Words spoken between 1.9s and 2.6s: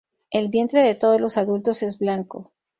blanco.